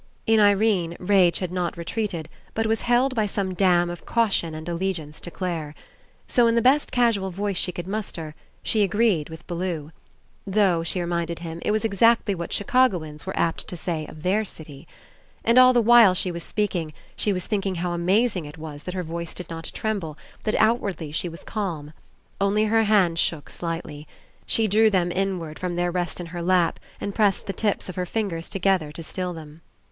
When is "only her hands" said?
22.39-23.19